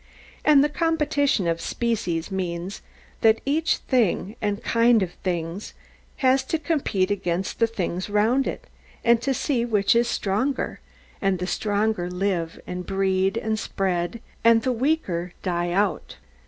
[0.43, 2.81] And the competition of species means,
[3.21, 5.75] that each thing, and kind of things,
[6.25, 8.65] has to compete against the things round it;
[9.05, 10.79] and to see which is the stronger;
[11.21, 16.15] and the stronger live, and breed, and spread, and the weaker die out.